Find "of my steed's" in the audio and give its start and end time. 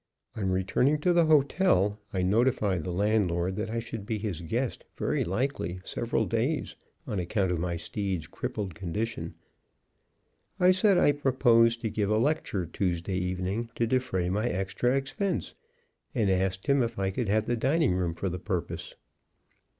7.51-8.25